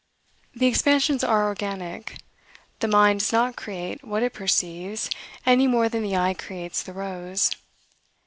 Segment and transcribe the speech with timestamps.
[0.55, 2.17] The expansions are organic.
[2.79, 5.11] The mind does not create what it perceives,
[5.45, 7.51] any more than the eye creates the rose.